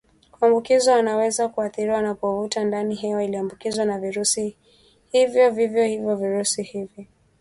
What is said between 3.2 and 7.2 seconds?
iliyoambukizwa na virusi hivyo Vivyo hivyo virusi hivi